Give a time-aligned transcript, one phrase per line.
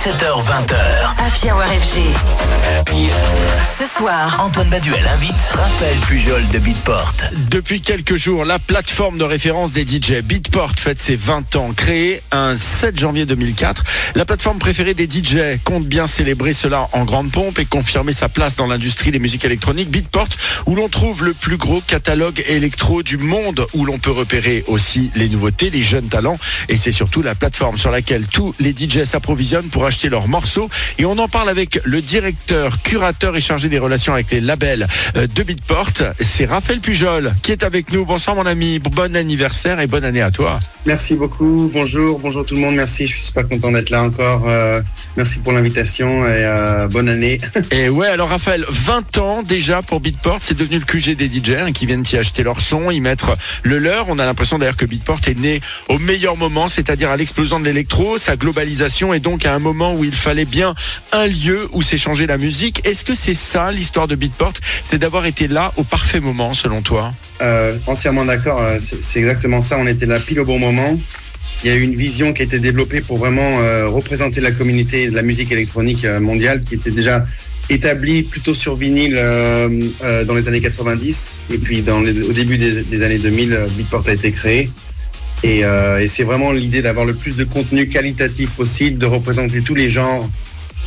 [0.00, 0.76] 17h20h.
[1.18, 2.00] Happy Hour FG.
[3.76, 7.14] Ce soir, Antoine Baduel invite Raphaël Pujol de Beatport.
[7.50, 11.72] Depuis quelques jours, la plateforme de référence des DJ Beatport fête ses 20 ans.
[11.76, 13.84] Créée un 7 janvier 2004,
[14.14, 18.30] la plateforme préférée des DJ compte bien célébrer cela en grande pompe et confirmer sa
[18.30, 19.90] place dans l'industrie des musiques électroniques.
[19.90, 20.28] Beatport,
[20.64, 25.10] où l'on trouve le plus gros catalogue électro du monde, où l'on peut repérer aussi
[25.14, 26.38] les nouveautés, les jeunes talents.
[26.70, 30.70] Et c'est surtout la plateforme sur laquelle tous les DJ s'approvisionnent pour acheter leurs morceaux.
[30.98, 34.86] Et on en parle avec le directeur, curateur et chargé des relations avec les labels
[35.16, 36.14] euh, de Beatport.
[36.20, 38.04] C'est Raphaël Pujol qui est avec nous.
[38.04, 40.60] Bonsoir mon ami, bon anniversaire et bonne année à toi.
[40.86, 44.48] Merci beaucoup, bonjour, bonjour tout le monde, merci, je suis super content d'être là encore.
[44.48, 44.80] Euh,
[45.16, 47.40] merci pour l'invitation et euh, bonne année.
[47.72, 51.50] Et ouais, alors Raphaël, 20 ans déjà pour Beatport, c'est devenu le QG des DJ
[51.58, 54.08] hein, qui viennent y acheter leur son, y mettre le leur.
[54.08, 57.64] On a l'impression d'ailleurs que Beatport est né au meilleur moment, c'est-à-dire à, l'explosion de
[57.64, 60.74] l'électro, sa globalisation et donc à un moment où il fallait bien
[61.12, 62.86] un lieu où s'échanger la musique.
[62.86, 64.52] Est-ce que c'est ça l'histoire de Beatport?
[64.82, 67.12] C'est d'avoir été là au parfait moment selon toi?
[67.40, 70.98] Euh, entièrement d'accord, euh, c'est exactement ça, on était là pile au bon moment.
[71.64, 74.50] Il y a eu une vision qui a été développée pour vraiment euh, représenter la
[74.52, 77.26] communauté de la musique électronique mondiale qui était déjà
[77.68, 82.82] établie plutôt sur vinyle dans les années 90 et puis dans les- au début des,
[82.82, 84.70] des années 2000, euh, Beatport a été créé.
[85.42, 89.62] Et, euh, et c'est vraiment l'idée d'avoir le plus de contenu qualitatif possible, de représenter
[89.62, 90.28] tous les genres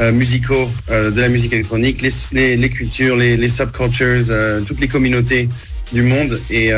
[0.00, 4.24] euh, musicaux euh, de la musique électronique, les, cultures, les, subcultures,
[4.66, 5.48] toutes les communautés
[5.92, 6.70] du monde et,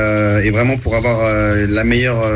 [0.51, 2.29] vraiment pour avoir la meilleure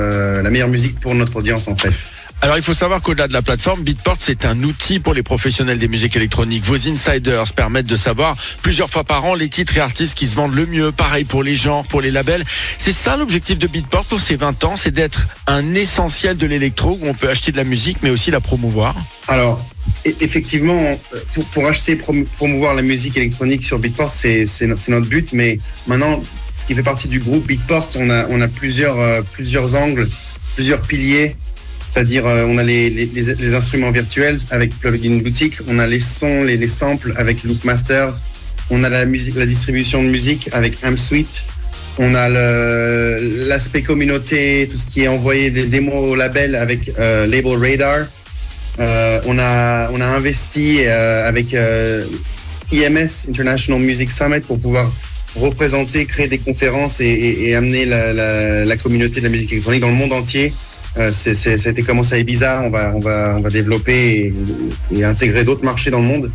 [0.43, 1.93] la meilleure musique pour notre audience en fait.
[2.41, 5.79] Alors il faut savoir qu'au-delà de la plateforme, Beatport c'est un outil pour les professionnels
[5.81, 6.63] des musiques électroniques.
[6.65, 10.37] Vos insiders permettent de savoir plusieurs fois par an les titres et artistes qui se
[10.37, 10.93] vendent le mieux.
[10.93, 12.45] Pareil pour les genres, pour les labels.
[12.79, 16.93] C'est ça l'objectif de Beatport pour ces 20 ans, c'est d'être un essentiel de l'électro
[17.03, 18.95] où on peut acheter de la musique mais aussi la promouvoir.
[19.27, 19.61] Alors
[20.07, 20.97] e- effectivement
[21.35, 25.09] pour, pour acheter prom- promouvoir la musique électronique sur Beatport c'est c'est no- c'est notre
[25.09, 25.59] but mais
[25.89, 26.23] maintenant
[26.55, 30.09] ce qui fait partie du groupe Beatport on a euh, plusieurs angles
[30.55, 31.35] plusieurs piliers
[31.93, 36.57] c'est-à-dire euh, on a les, instruments virtuels avec Plugin Boutique, on a les sons, les,
[36.57, 38.13] les samples avec Loop Masters,
[38.71, 41.45] on a la distribution de musique avec Amp Suite,
[41.99, 47.27] on a l'aspect communauté, tout ce qui est envoyé des démos au label avec euh,
[47.27, 48.07] Label Radar.
[48.79, 51.57] Euh, on a investi avec
[52.71, 54.93] IMS International Music Summit pour pouvoir
[55.35, 60.13] représenter, créer des conférences et, amener la communauté de la musique électronique dans le monde
[60.13, 60.53] entier.
[60.97, 64.33] Euh, ça été commencé à Ibiza, on va, on va, développer
[64.95, 66.31] et intégrer d'autres marchés dans le monde.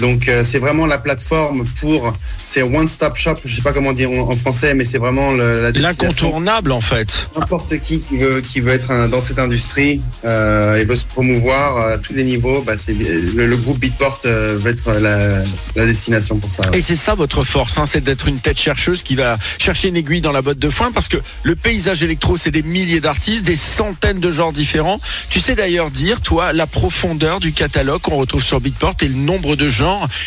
[0.00, 2.12] Donc euh, c'est vraiment la plateforme pour,
[2.44, 5.32] c'est one stop shop, je sais pas comment dire en, en français, mais c'est vraiment
[5.32, 7.30] le, la destination L'incontournable en fait.
[7.38, 11.04] n'importe qui qui veut qui veut être un- dans cette industrie euh, et veut se
[11.04, 15.42] promouvoir à tous les niveaux, bah c'est le, le groupe Beatport euh, va être la,
[15.76, 16.64] la destination pour ça.
[16.74, 19.96] Et c'est ça votre force, hein, c'est d'être une tête chercheuse qui va chercher une
[19.96, 23.44] aiguille dans la botte de foin parce que le paysage électro, c'est des milliers d'artistes,
[23.46, 25.00] des centaines de genres différents.
[25.30, 29.14] Tu sais d'ailleurs dire, toi, la profondeur du catalogue qu'on retrouve sur Beatport et le
[29.14, 29.85] nombre de genres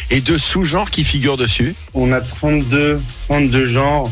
[0.10, 1.76] et de sous-genres qui figurent dessus.
[1.94, 4.12] On a 32 32 genres,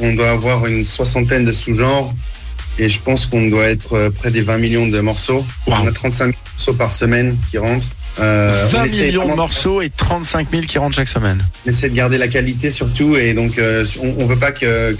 [0.00, 2.12] on doit avoir une soixantaine de sous-genres
[2.78, 5.44] et je pense qu'on doit être euh, près des 20 millions de morceaux.
[5.66, 5.74] Wow.
[5.82, 7.88] On a 35 000 morceaux par semaine qui rentrent.
[8.20, 11.46] Euh, on 20 essaie millions de morceaux et 35 000 qui rentrent chaque semaine.
[11.64, 14.92] on essaie de garder la qualité surtout et donc euh, on, on veut pas que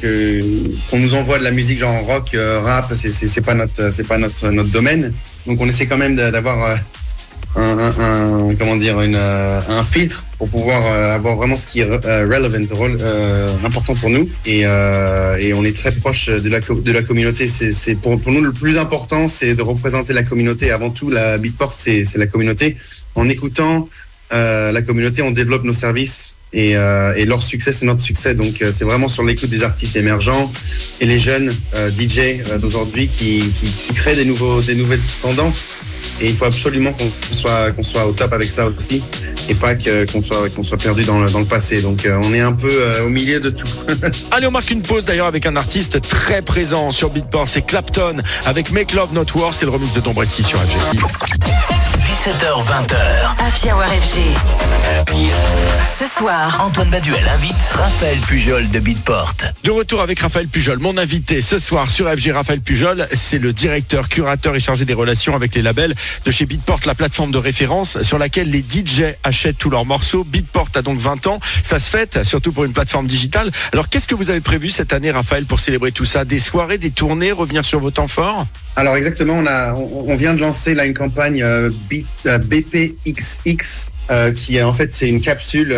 [0.89, 4.19] qu'on nous envoie de la musique genre rock euh, rap c'est pas notre c'est pas
[4.19, 5.13] notre notre domaine
[5.47, 6.77] donc on essaie quand même d'avoir euh,
[7.57, 11.89] un, comment dire une euh, un filtre pour pouvoir euh, avoir vraiment ce qui est
[12.05, 12.99] euh, relevant rel-
[13.65, 14.29] important pour nous.
[14.47, 17.49] Et et on est très proche de la de la communauté.
[17.49, 20.71] C'est pour pour nous le plus important c'est de représenter la communauté.
[20.71, 22.77] Avant tout la Beatport c'est la communauté.
[23.15, 23.89] En écoutant
[24.31, 26.35] la communauté, on développe nos services.
[26.55, 28.35] Et, et leur succès, c'est notre succès.
[28.35, 30.51] Donc, c'est vraiment sur l'écoute des artistes émergents
[31.01, 31.53] et les jeunes
[31.99, 35.75] DJ d'aujourd'hui qui, qui, qui créent des, nouveaux, des nouvelles tendances.
[36.21, 39.03] Et il faut absolument qu'on soit, qu'on soit au top avec ça aussi
[39.49, 41.81] et pas qu'on soit, qu'on soit perdu dans le, dans le passé.
[41.81, 43.69] Donc, euh, on est un peu euh, au milieu de tout.
[44.31, 48.23] Allez, on marque une pause d'ailleurs avec un artiste très présent sur Beatport, c'est Clapton
[48.45, 51.78] avec Make Love Not War, c'est le remix de Dombreski sur FG.
[52.19, 52.97] 17h20h.
[53.39, 54.19] Happy Hour FG.
[55.97, 59.35] Ce soir, Antoine Baduel invite Raphaël Pujol de Beatport.
[59.63, 63.53] De retour avec Raphaël Pujol, mon invité ce soir sur FG Raphaël Pujol, c'est le
[63.53, 65.95] directeur, curateur et chargé des relations avec les labels
[66.25, 70.25] de chez Beatport, la plateforme de référence sur laquelle les DJ achètent tous leurs morceaux.
[70.25, 73.53] Beatport a donc 20 ans, ça se fête, surtout pour une plateforme digitale.
[73.73, 76.25] Alors qu'est-ce que vous avez prévu cette année Raphaël pour célébrer tout ça?
[76.25, 78.45] Des soirées, des tournées, revenir sur vos temps forts?
[78.79, 79.43] Alors exactement,
[79.77, 85.09] on, vient de lancer là une campagne euh, BPXX euh, qui est en fait c'est
[85.09, 85.71] une capsule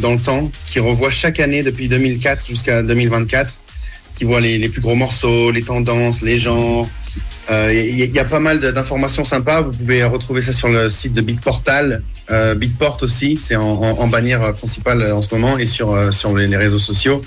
[0.00, 3.52] dans le temps qui revoit chaque année depuis 2004 jusqu'à 2024,
[4.14, 6.88] qui voit les, plus gros morceaux, les tendances, les genres.
[7.50, 9.62] Il y, a pas mal d'informations sympas.
[9.62, 12.04] Vous pouvez retrouver ça sur le site de Bitportal,
[12.56, 15.96] Bitport aussi, c'est en, bannière principale en ce moment et sur
[16.36, 17.22] les réseaux sociaux.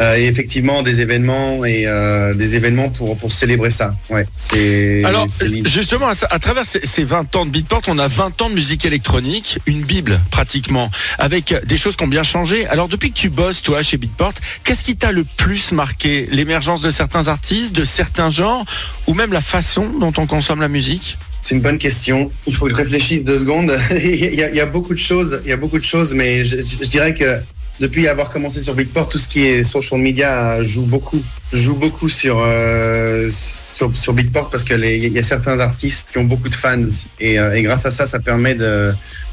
[0.00, 3.94] Euh, et effectivement des événements et euh, des événements pour pour célébrer ça.
[4.08, 5.04] Ouais, c'est.
[5.04, 5.26] Alors
[5.66, 9.58] justement à, travers ces, 20 ans de Beatport, on a 20 ans de musique électronique,
[9.66, 12.66] une bible pratiquement, avec des choses qui ont bien changé.
[12.68, 14.34] Alors depuis que tu bosses toi chez Beatport,
[14.64, 16.26] qu'est-ce qui t'a le plus marqué?
[16.30, 18.64] L'émergence de certains artistes, de certains genres,
[19.06, 21.18] ou même la façon dont on consomme la musique?
[21.42, 22.30] C'est une bonne question.
[22.46, 23.76] Il faut que je réfléchisse deux secondes.
[23.90, 26.88] il, y a, beaucoup de choses, il y a beaucoup de choses, mais je, je
[26.88, 27.42] dirais que
[27.82, 31.20] depuis avoir commencé sur Beatport, tout ce qui est social media joue beaucoup,
[31.52, 36.24] joue beaucoup sur euh, sur, Beatport parce que il y a certains artistes qui ont
[36.24, 36.84] beaucoup de fans
[37.18, 38.54] et, euh, grâce à ça, ça permet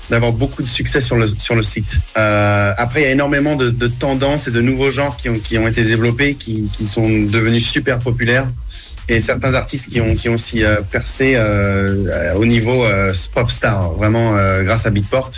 [0.09, 1.97] d'avoir beaucoup de succès sur le sur le site.
[2.17, 5.59] Euh, après, il y a énormément de, tendances et de nouveaux genres qui ont qui
[5.59, 8.47] ont été développés, qui qui sont devenus super populaires
[9.09, 11.37] et certains artistes qui ont qui ont aussi percé
[12.35, 15.29] au niveau euh, star, vraiment grâce à Beatport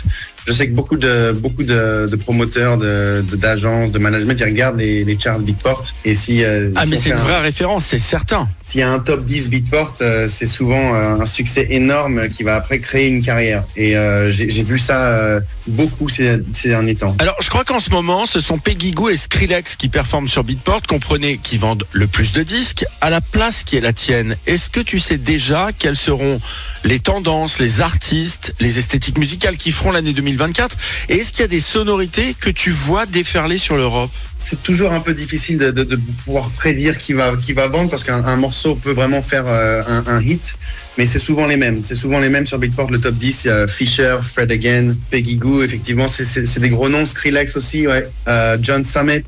[0.46, 4.78] je sais que beaucoup de beaucoup de, de promoteurs, de d'agences, de, management, ils regardent
[4.78, 5.82] les, les charts Beatport.
[6.04, 8.48] Et si euh, ah mais c'est une vraie référence, c'est certain.
[8.60, 12.42] S'il y a un top 10 Beatport, euh, c'est souvent euh, un succès énorme qui
[12.42, 13.64] va après créer une carrière.
[13.76, 13.94] Et
[14.30, 17.14] j'ai vu ça beaucoup ces, ces, derniers temps.
[17.18, 20.44] Alors je crois qu'en ce moment, ce sont Peggy Goo et Skrillex qui performent sur
[20.44, 20.82] Beatport.
[20.88, 24.36] Comprenez qui vendent le plus de disques à la place qui est la tienne.
[24.46, 26.40] Est-ce que tu sais déjà quelles seront
[26.84, 30.76] les tendances, les artistes, les esthétiques musicales qui feront l'année 2020 2024.
[31.08, 34.10] Et est-ce qu'il y a des sonorités que tu vois déferler sur l'Europe?
[34.38, 38.36] C'est toujours un peu difficile de, pouvoir prédire qui va, qui va vendre parce qu'un
[38.36, 40.56] morceau peut vraiment faire euh, un, hit.
[40.98, 41.80] Mais c'est souvent les mêmes.
[41.80, 43.44] C'est souvent les mêmes sur Beatport, le top 10.
[43.44, 45.62] Il y a Fisher, Fred Again, Peggy Goo.
[45.62, 47.06] Effectivement, c'est des gros noms.
[47.06, 48.08] Skrillex aussi, ouais.
[48.28, 49.24] Euh, John Summit.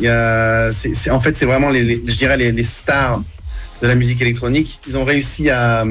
[0.00, 0.70] Il y a,
[1.10, 3.22] en fait, c'est vraiment, les, je dirais, les, les stars
[3.82, 4.80] de la musique électronique.
[4.86, 5.84] Ils ont réussi à,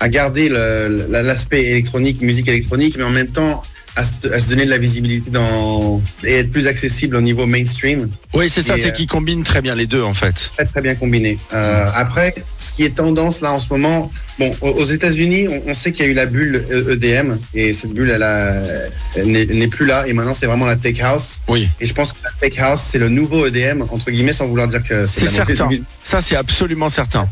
[0.00, 3.62] à garder l'aspect électronique, musique électronique, mais en même temps
[3.96, 8.10] à se, donner de la visibilité dans et être plus accessible au niveau mainstream.
[8.32, 10.50] Oui, c'est ça, c'est euh, qui combine très bien les deux en fait.
[10.56, 11.38] Très très bien combiné.
[11.52, 15.92] Euh, après, ce qui est tendance là en ce moment, bon, aux États-Unis, on, sait
[15.92, 20.12] qu'il y a eu la bulle EDM et cette bulle, elle, n'est plus là et
[20.12, 21.42] maintenant c'est vraiment la tech house.
[21.48, 21.68] Oui.
[21.80, 24.68] Et je pense que la tech house c'est le nouveau EDM entre guillemets, sans vouloir
[24.68, 25.68] dire que c'est certain.
[26.02, 27.28] Ça c'est absolument certain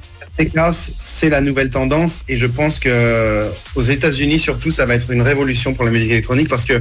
[1.02, 5.22] c'est la nouvelle tendance et je pense que aux États-Unis surtout, ça va être une
[5.22, 6.80] révolution pour la musique électronique parce que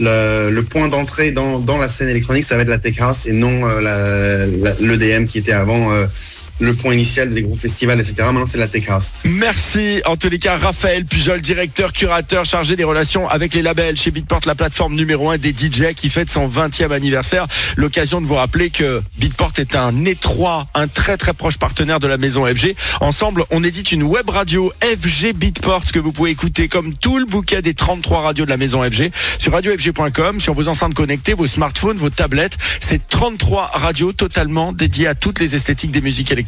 [0.00, 3.62] le, point d'entrée dans, la scène électronique, ça va être la tech house et non
[3.64, 6.06] euh, l'EDM qui était avant euh,
[6.58, 8.14] le point initial des gros festivals, etc.
[8.18, 9.14] Maintenant, c'est la Tech House.
[9.24, 13.96] Merci, en tous les cas, Raphaël Pujol, directeur, curateur, chargé des relations avec les labels
[13.96, 17.46] chez Beatport, la plateforme numéro 1 des DJ qui fête son 20e anniversaire.
[17.76, 22.06] L'occasion de vous rappeler que Beatport est un étroit, un très très proche partenaire de
[22.06, 22.74] la maison FG.
[23.00, 27.26] Ensemble, on édite une web radio FG Beatport que vous pouvez écouter comme tout le
[27.26, 31.46] bouquet des 33 radios de la maison FG sur radiofg.com, sur vos enceintes connectées, vos
[31.46, 32.56] smartphones, vos tablettes.
[32.80, 36.45] C'est 33 radios totalement dédiées à toutes les esthétiques des musiques électroniques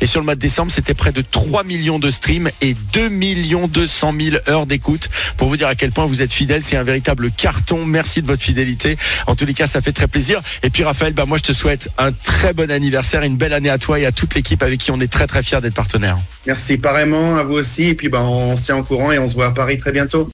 [0.00, 3.08] et sur le mois de décembre, c'était près de 3 millions de streams et 2
[3.08, 5.08] millions 200 000 heures d'écoute.
[5.36, 7.84] Pour vous dire à quel point vous êtes fidèle, c'est un véritable carton.
[7.84, 8.96] Merci de votre fidélité.
[9.26, 10.42] En tous les cas, ça fait très plaisir.
[10.62, 13.70] Et puis Raphaël, bah moi je te souhaite un très bon anniversaire, une belle année
[13.70, 16.18] à toi et à toute l'équipe avec qui on est très très fiers d'être partenaires.
[16.46, 17.84] Merci pareillement à vous aussi.
[17.84, 19.92] Et puis bah on se tient en courant et on se voit à Paris très
[19.92, 20.24] bientôt.